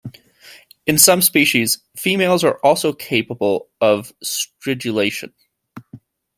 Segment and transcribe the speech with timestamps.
[0.87, 5.31] In some species, females are also capable of stridulation.